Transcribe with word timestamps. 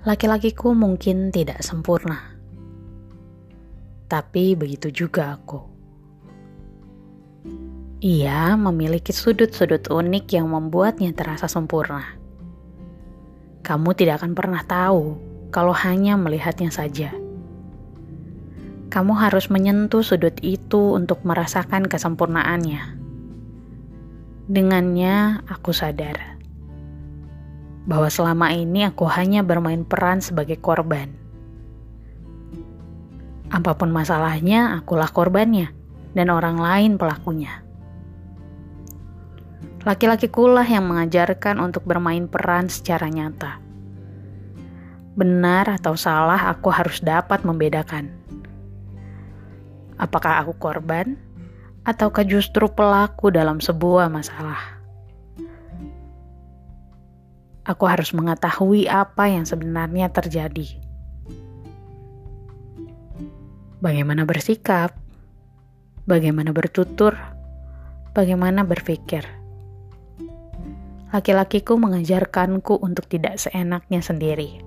Laki-lakiku 0.00 0.72
mungkin 0.72 1.28
tidak 1.28 1.60
sempurna, 1.60 2.32
tapi 4.08 4.56
begitu 4.56 4.88
juga 4.88 5.36
aku. 5.36 5.60
Ia 8.00 8.56
memiliki 8.56 9.12
sudut-sudut 9.12 9.92
unik 9.92 10.24
yang 10.32 10.48
membuatnya 10.48 11.12
terasa 11.12 11.52
sempurna. 11.52 12.16
Kamu 13.60 13.92
tidak 13.92 14.24
akan 14.24 14.32
pernah 14.32 14.64
tahu 14.64 15.20
kalau 15.52 15.76
hanya 15.76 16.16
melihatnya 16.16 16.72
saja. 16.72 17.12
Kamu 18.88 19.12
harus 19.20 19.52
menyentuh 19.52 20.00
sudut 20.00 20.40
itu 20.40 20.96
untuk 20.96 21.28
merasakan 21.28 21.84
kesempurnaannya. 21.84 22.96
Dengannya, 24.48 25.44
aku 25.44 25.76
sadar 25.76 26.39
bahwa 27.88 28.08
selama 28.12 28.52
ini 28.52 28.88
aku 28.88 29.08
hanya 29.08 29.40
bermain 29.40 29.84
peran 29.84 30.20
sebagai 30.20 30.60
korban. 30.60 31.12
Apa 33.50 33.74
pun 33.74 33.90
masalahnya, 33.90 34.78
akulah 34.78 35.10
korbannya 35.10 35.74
dan 36.14 36.30
orang 36.30 36.58
lain 36.58 36.92
pelakunya. 37.00 37.66
Laki-laki 39.80 40.28
kulah 40.28 40.66
yang 40.66 40.86
mengajarkan 40.86 41.56
untuk 41.56 41.88
bermain 41.88 42.28
peran 42.28 42.68
secara 42.68 43.08
nyata. 43.08 43.58
Benar 45.16 45.80
atau 45.80 45.96
salah, 45.96 46.52
aku 46.52 46.70
harus 46.70 47.00
dapat 47.02 47.42
membedakan. 47.42 48.12
Apakah 49.98 50.44
aku 50.44 50.56
korban, 50.56 51.16
ataukah 51.84 52.24
justru 52.24 52.68
pelaku 52.70 53.32
dalam 53.32 53.58
sebuah 53.58 54.08
masalah? 54.12 54.79
Aku 57.70 57.86
harus 57.86 58.10
mengetahui 58.10 58.90
apa 58.90 59.30
yang 59.30 59.46
sebenarnya 59.46 60.10
terjadi. 60.10 60.74
Bagaimana 63.78 64.26
bersikap, 64.26 64.98
bagaimana 66.02 66.50
bertutur, 66.50 67.14
bagaimana 68.10 68.66
berpikir. 68.66 69.22
Laki-lakiku 71.14 71.78
mengajarkanku 71.78 72.74
untuk 72.82 73.06
tidak 73.06 73.38
seenaknya 73.38 74.02
sendiri. 74.02 74.66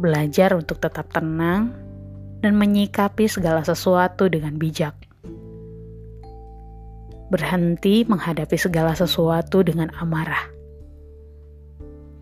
Belajar 0.00 0.56
untuk 0.56 0.80
tetap 0.80 1.12
tenang 1.12 1.76
dan 2.40 2.56
menyikapi 2.56 3.28
segala 3.28 3.60
sesuatu 3.68 4.32
dengan 4.32 4.56
bijak. 4.56 4.96
Berhenti 7.28 8.08
menghadapi 8.08 8.56
segala 8.56 8.96
sesuatu 8.96 9.60
dengan 9.60 9.92
amarah 10.00 10.57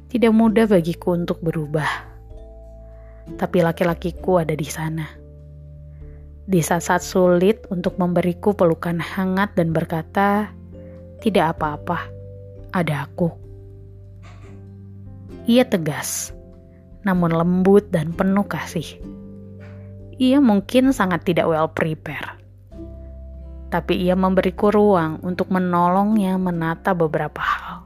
tidak 0.06 0.32
mudah 0.34 0.70
bagiku 0.70 1.18
untuk 1.18 1.42
berubah. 1.42 1.88
Tapi 3.34 3.58
laki-lakiku 3.58 4.42
ada 4.42 4.54
di 4.54 4.68
sana. 4.68 5.06
Di 6.46 6.62
saat-saat 6.62 7.02
sulit 7.02 7.66
untuk 7.74 7.98
memberiku 7.98 8.54
pelukan 8.54 9.02
hangat 9.02 9.58
dan 9.58 9.74
berkata, 9.74 10.54
"Tidak 11.18 11.42
apa-apa, 11.42 12.06
ada 12.70 13.02
aku." 13.02 13.34
Ia 15.50 15.66
tegas, 15.66 16.34
namun 17.06 17.34
lembut 17.34 17.86
dan 17.90 18.14
penuh 18.14 18.46
kasih. 18.46 18.98
Ia 20.18 20.42
mungkin 20.42 20.90
sangat 20.90 21.22
tidak 21.22 21.46
well 21.46 21.70
prepare. 21.70 22.34
Tapi 23.70 23.94
ia 24.06 24.18
memberiku 24.18 24.74
ruang 24.74 25.22
untuk 25.22 25.50
menolongnya 25.50 26.38
menata 26.38 26.94
beberapa 26.94 27.42
hal. 27.42 27.85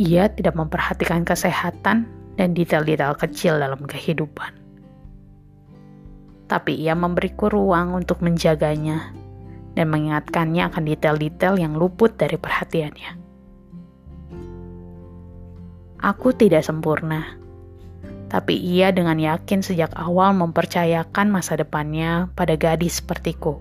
Ia 0.00 0.32
tidak 0.32 0.56
memperhatikan 0.56 1.28
kesehatan 1.28 2.08
dan 2.40 2.56
detail-detail 2.56 3.20
kecil 3.20 3.60
dalam 3.60 3.84
kehidupan. 3.84 4.56
Tapi 6.48 6.72
ia 6.72 6.96
memberiku 6.96 7.52
ruang 7.52 7.92
untuk 7.92 8.24
menjaganya 8.24 9.12
dan 9.76 9.92
mengingatkannya 9.92 10.72
akan 10.72 10.88
detail-detail 10.88 11.60
yang 11.60 11.76
luput 11.76 12.16
dari 12.16 12.40
perhatiannya. 12.40 13.12
Aku 16.00 16.32
tidak 16.32 16.64
sempurna, 16.64 17.36
tapi 18.32 18.56
ia 18.56 18.96
dengan 18.96 19.20
yakin 19.20 19.60
sejak 19.60 19.92
awal 20.00 20.32
mempercayakan 20.32 21.28
masa 21.28 21.60
depannya 21.60 22.32
pada 22.32 22.56
gadis 22.56 23.04
sepertiku. 23.04 23.60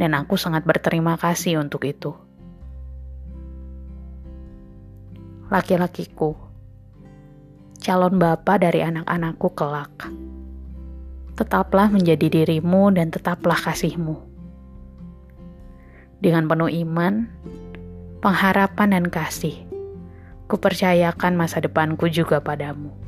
Dan 0.00 0.16
aku 0.16 0.40
sangat 0.40 0.64
berterima 0.64 1.20
kasih 1.20 1.60
untuk 1.60 1.84
itu. 1.84 2.24
Laki-lakiku, 5.54 6.34
calon 7.78 8.18
bapak 8.18 8.66
dari 8.66 8.82
anak-anakku 8.82 9.54
kelak. 9.54 10.10
Tetaplah 11.38 11.94
menjadi 11.94 12.26
dirimu 12.26 12.90
dan 12.90 13.14
tetaplah 13.14 13.54
kasihmu. 13.54 14.18
Dengan 16.18 16.50
penuh 16.50 16.74
iman, 16.82 17.30
pengharapan 18.18 18.98
dan 18.98 19.06
kasih, 19.06 19.54
kupercayakan 20.50 21.38
masa 21.38 21.62
depanku 21.62 22.10
juga 22.10 22.42
padamu. 22.42 23.03